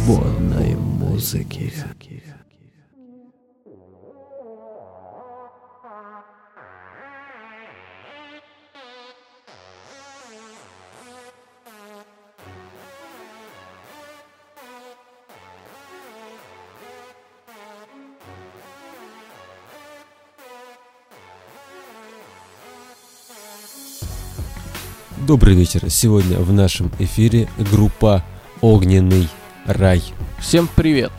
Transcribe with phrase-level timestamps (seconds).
[0.00, 1.72] свободной музыки.
[25.26, 25.88] Добрый вечер.
[25.88, 28.24] Сегодня в нашем эфире группа
[28.60, 29.28] «Огненный
[29.66, 30.02] рай».
[30.38, 31.12] Всем привет!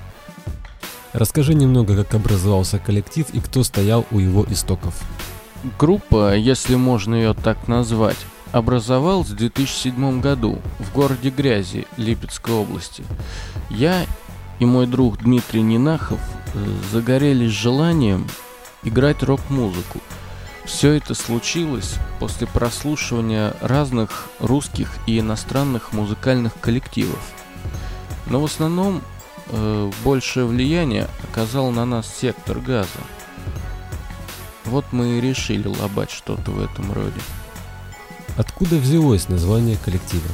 [1.14, 5.02] Расскажи немного, как образовался коллектив и кто стоял у его истоков.
[5.80, 8.18] Группа, если можно ее так назвать,
[8.52, 13.04] образовалась в 2007 году в городе Грязи Липецкой области.
[13.70, 14.06] Я
[14.60, 16.20] и мой друг Дмитрий Нинахов
[16.54, 18.28] э, загорелись желанием
[18.84, 20.00] играть рок-музыку–
[20.66, 27.20] все это случилось после прослушивания разных русских и иностранных музыкальных коллективов.
[28.32, 29.02] Но в основном
[29.48, 32.88] э, большее влияние оказал на нас сектор газа.
[34.64, 37.20] Вот мы и решили лобать что-то в этом роде.
[38.38, 40.30] Откуда взялось название коллектива?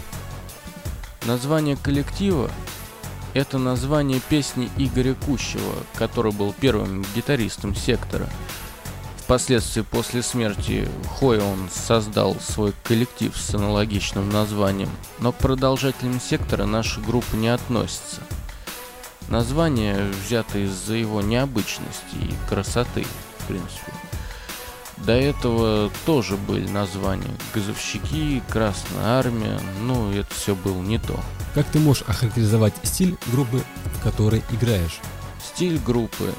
[1.25, 2.51] Название коллектива–
[3.33, 8.29] это название песни Игоря Кущева, который был первым гитаристом сектора–
[9.27, 10.87] Впоследствии после смерти
[11.19, 17.49] Хоя он создал свой коллектив с аналогичным названием, но к продолжателям сектора наша группа не
[17.49, 18.21] относится.
[19.27, 23.05] Название взято из-за его необычности и красоты,
[23.39, 23.91] в принципе.
[24.95, 31.19] До этого тоже были названия газовщики, Красная Армия, но это все было не то.
[31.53, 33.61] Как ты можешь охарактеризовать стиль группы,
[33.93, 35.01] в которой играешь?
[35.45, 36.33] Стиль группы,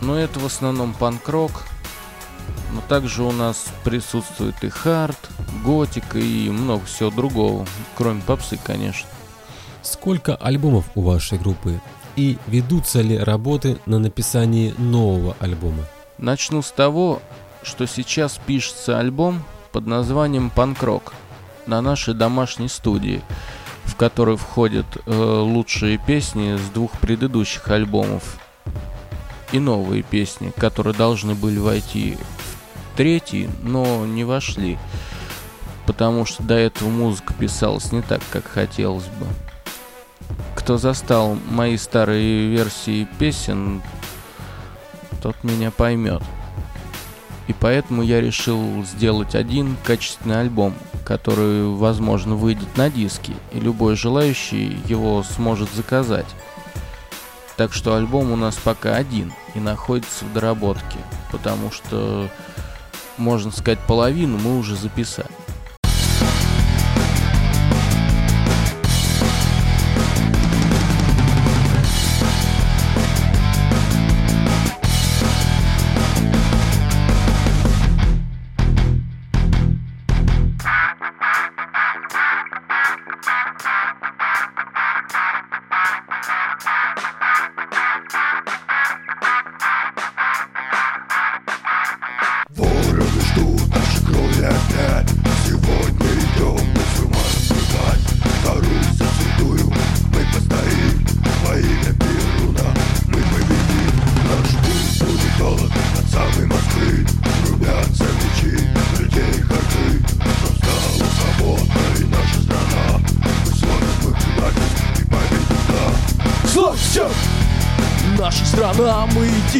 [0.00, 1.64] ну это в основном панк-рок,
[2.72, 5.18] но также у нас присутствует и хард,
[5.64, 7.66] готика и много всего другого,
[7.96, 9.08] кроме попсы, конечно.
[9.82, 11.80] Сколько альбомов у вашей группы?
[12.16, 15.84] И ведутся ли работы на написании нового альбома?
[16.18, 17.22] Начну с того,
[17.62, 19.42] что сейчас пишется альбом
[19.72, 21.12] под названием «Панкрок»
[21.66, 23.22] на нашей домашней студии,
[23.84, 28.38] в которой входят э, лучшие песни с двух предыдущих альбомов
[29.52, 32.18] и новые песни, которые должны были войти
[32.98, 34.76] третий, но не вошли,
[35.86, 39.26] потому что до этого музыка писалась не так, как хотелось бы.
[40.56, 43.82] Кто застал мои старые версии песен,
[45.22, 46.24] тот меня поймет.
[47.46, 53.94] И поэтому я решил сделать один качественный альбом, который, возможно, выйдет на диске, и любой
[53.94, 56.26] желающий его сможет заказать.
[57.56, 60.98] Так что альбом у нас пока один и находится в доработке,
[61.30, 62.28] потому что
[63.18, 65.28] можно сказать, половину мы уже записали.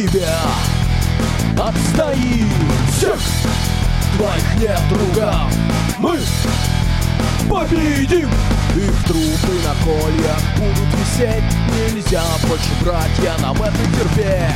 [0.03, 0.39] Тебя
[1.61, 2.49] отстоим
[2.89, 3.19] всех
[4.15, 5.35] твоих нет друга.
[5.97, 6.17] Мы
[7.49, 8.29] победим!
[8.75, 11.43] Их трупы на кольях будут висеть.
[11.75, 14.55] Нельзя больше, братья, нам это терпеть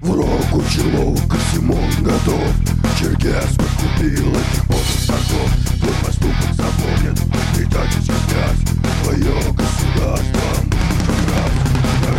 [0.00, 2.54] Враг учелов, ко всему готов
[3.00, 5.50] Черкес подкупил этих потных станков
[5.80, 7.16] Твой поступок запомнен,
[7.58, 8.54] и так сейчас
[9.02, 10.46] Твое государство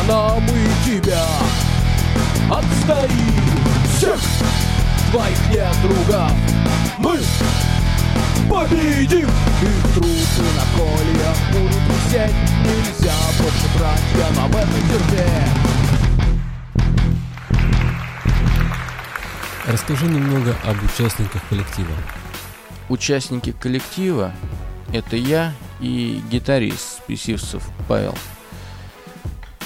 [0.06, 1.26] Страна, мы тебя
[2.48, 3.10] отстоим.
[3.96, 4.20] Всех
[5.10, 6.32] твоих недругов
[6.98, 7.18] мы
[8.48, 9.28] победим.
[9.62, 12.36] Их трупы на кольях будут висеть.
[12.64, 15.52] Нельзя больше, братья, нам это терпеть
[19.66, 21.94] Расскажи немного об участниках коллектива.
[22.88, 24.32] Участники коллектива—
[24.92, 28.14] это я и гитарист Списивцев Павел.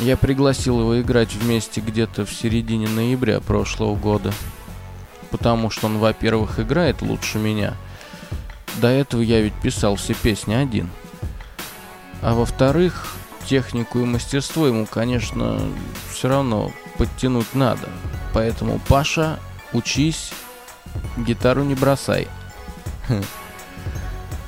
[0.00, 4.32] Я пригласил его играть вместе где-то в середине ноября прошлого года.
[5.30, 7.74] Потому что он, во-первых, играет лучше меня.
[8.76, 10.88] До этого я ведь писал все песни один.
[12.22, 13.14] А во-вторых,
[13.46, 15.60] технику и мастерство ему, конечно,
[16.10, 17.88] все равно подтянуть надо.
[18.32, 19.38] Поэтому, Паша,
[19.74, 20.32] учись,
[21.18, 22.26] гитару не бросай.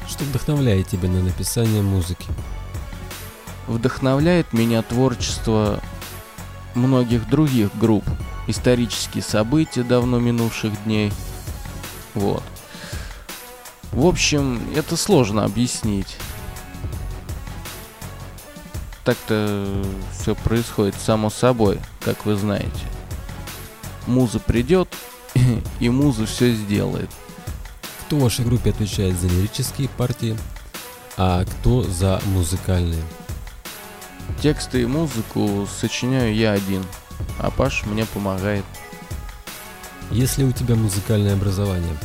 [0.09, 2.27] Что вдохновляет тебя на написание музыки?
[3.67, 5.81] Вдохновляет меня творчество
[6.75, 8.05] многих других групп,
[8.47, 11.13] исторические события давно минувших дней.
[12.15, 12.43] Вот.
[13.93, 16.17] В общем, это сложно объяснить.
[19.05, 22.71] Так-то все происходит само собой, как вы знаете.
[24.07, 24.89] Муза придет,
[25.81, 27.11] и муза все сделает.
[28.07, 30.37] Кто в вашей группе отвечает за лирические партии,
[31.17, 33.03] а кто за музыкальные?
[34.41, 36.85] Тексты и музыку сочиняю я один,
[37.39, 38.65] а Паш мне помогает.
[40.11, 41.97] Есть ли у тебя музыкальное образование?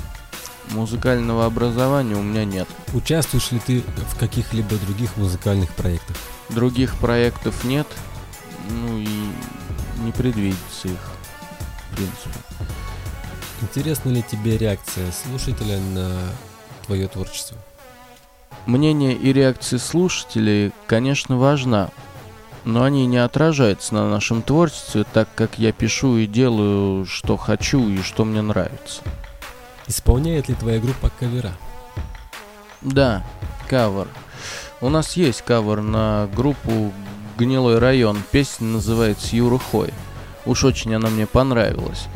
[0.72, 2.68] Музыкального образования у меня нет.
[2.94, 6.16] Участвуешь ли ты в каких-либо других музыкальных проектах?
[6.50, 7.88] Других проектов нет,
[8.70, 9.08] ну и
[10.04, 11.00] не предвидится их,
[11.92, 12.40] в принципе.
[13.62, 16.12] Интересна ли тебе реакция слушателя на
[16.86, 17.58] твое творчество?
[18.68, 21.90] Мнение и реакции слушателей, конечно, важна,
[22.66, 27.88] но они не отражаются на нашем творчестве, так как я пишу и делаю, что хочу
[27.88, 29.04] и что мне нравится.
[29.88, 31.54] Исполняет ли твоя группа кавера?
[32.82, 33.24] Да,
[33.70, 34.10] кавер.
[34.82, 36.92] У нас есть кавер на группу
[37.38, 38.22] «Гнилой район».
[38.32, 39.94] Песня называется «Юра Хой».
[40.46, 42.08] Уж очень она мне понравилась.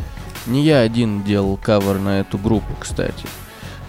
[0.47, 3.25] Не я один делал кавер на эту группу, кстати.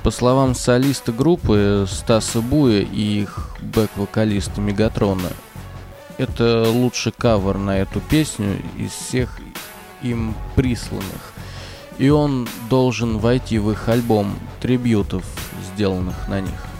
[0.02, 5.30] По словам солиста группы Стаса Буя и их бэк-вокалиста Мегатрона,
[6.18, 9.38] это лучший кавер на эту песню из всех
[10.02, 11.32] им присланных.
[11.98, 15.24] И он должен войти в их альбом трибютов,
[15.72, 16.71] сделанных на них.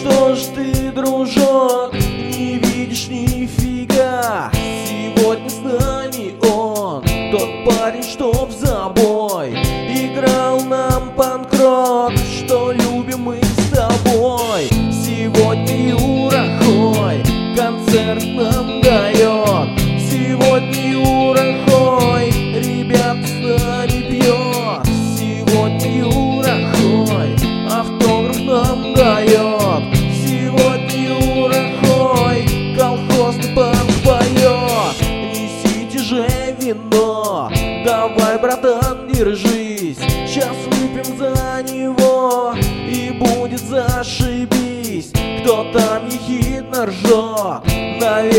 [0.00, 4.50] Что ж ты, дружок Не видишь нифига?
[4.54, 8.52] Сегодня с нами он Тот парень, что в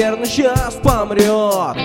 [0.01, 1.77] Наверное, сейчас помрет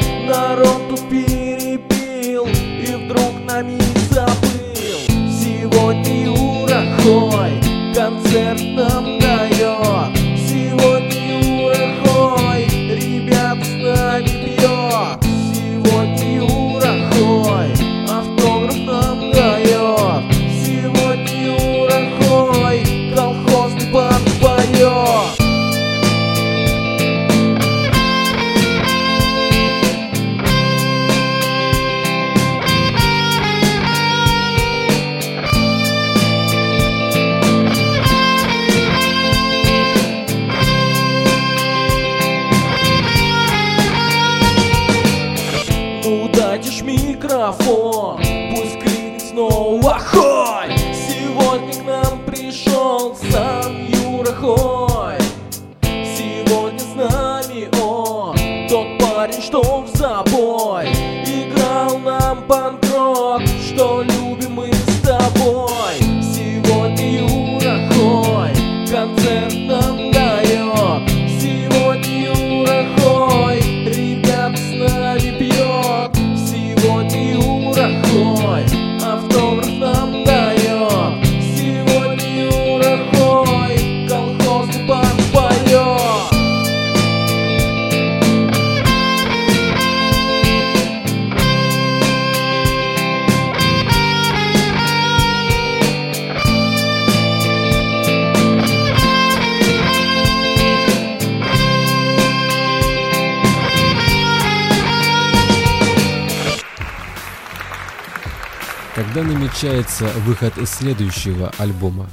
[109.16, 112.06] Когда намечается выход следующего альбома?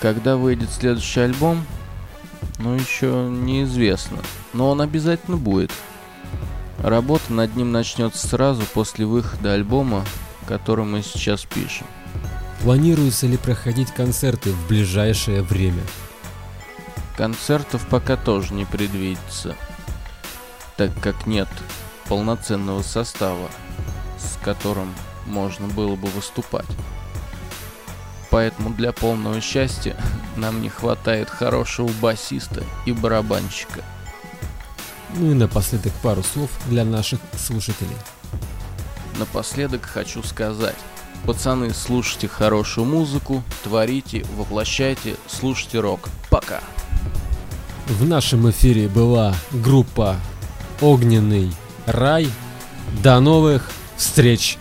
[0.00, 1.64] Когда выйдет следующий альбом,
[2.58, 4.18] ну еще неизвестно,
[4.52, 5.72] но он обязательно будет.
[6.80, 10.04] Работа над ним начнется сразу после выхода альбома,
[10.46, 11.86] который мы сейчас пишем.
[12.60, 15.84] Планируется ли проходить концерты в ближайшее время?
[17.16, 19.56] Концертов пока тоже не предвидится,
[20.76, 21.48] так как нет
[22.10, 23.48] полноценного состава,
[24.42, 24.94] которым
[25.26, 26.66] можно было бы выступать.
[28.30, 29.96] Поэтому для полного счастья
[30.36, 33.82] нам не хватает хорошего басиста и барабанщика.
[35.16, 37.96] Ну и напоследок пару слов для наших слушателей.
[39.18, 40.76] Напоследок хочу сказать.
[41.26, 46.08] Пацаны, слушайте хорошую музыку, творите, воплощайте, слушайте рок.
[46.30, 46.60] Пока!
[47.86, 50.16] В нашем эфире была группа
[50.80, 51.52] Огненный
[51.86, 52.30] рай.
[53.02, 53.70] До новых
[54.00, 54.58] встреч!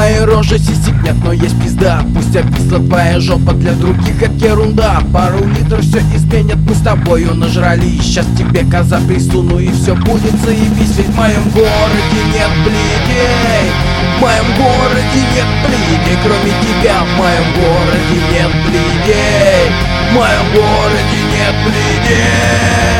[0.00, 2.02] Твоей роже сисикнят, но есть пизда.
[2.14, 5.02] Пусть описла твоя жопа, для других это ерунда.
[5.12, 10.34] Пару литров все изменят, мы с тобою нажрались Сейчас тебе коза присуну и все будет
[10.42, 10.96] заебись.
[10.96, 13.72] Ведь в моем городе нет блидей
[14.16, 19.70] В моем городе нет блидей Кроме тебя в моем городе нет блидей
[20.08, 22.99] В моем городе нет блидей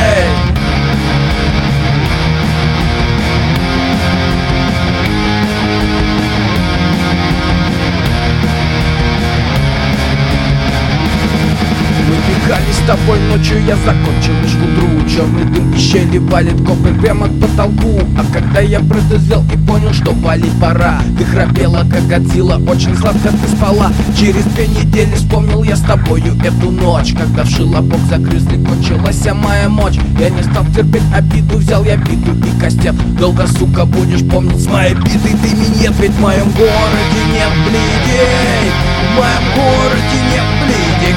[12.91, 17.41] тобой ночью, я закончил лишь к утру Черный дым из щели валит копы прямо к
[17.41, 18.01] потолку.
[18.19, 23.29] А когда я протрезвел и понял, что валить пора Ты храпела, как Годзилла, очень сладко
[23.29, 23.93] ты спала.
[24.19, 29.35] Через две недели вспомнил я с тобою эту ночь Когда в шилобок загрызли, кончилась вся
[29.35, 29.99] моя мочь.
[30.19, 34.67] Я не стал терпеть обиду, взял я биту и кастет Долго, сука, будешь помнить с
[34.67, 38.73] моей битой ты минет Ведь в моем городе нет блидей
[39.07, 40.60] В моем городе нет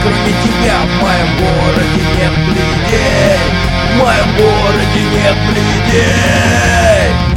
[0.04, 3.40] кроме тебя В моем городе нет блидей
[3.90, 7.33] В моем городе нет блидей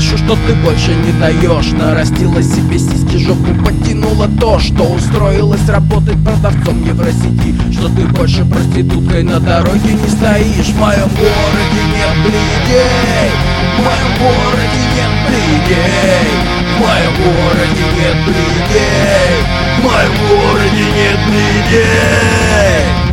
[0.00, 1.72] слышу, что ты больше не даешь.
[1.72, 7.54] Нарастила себе сиськи, жопу подтянула то Что устроилась работать продавцом Евросети.
[7.72, 10.72] Что ты больше проституткой на дороге не стоишь.
[10.74, 13.30] В моем городе нет блидей
[13.76, 16.30] В моем городе нет блидей
[16.66, 19.30] В моем городе нет блидей
[19.76, 23.09] В моем городе нет блидей